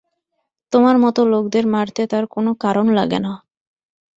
তোমার 0.73 0.95
মতো 1.03 1.21
লোকদের 1.31 1.65
মারতে 1.73 2.01
তার 2.07 2.25
কোনো 2.33 2.51
কারণ 2.63 2.85
লাগে 2.97 3.19
না। 3.19 3.33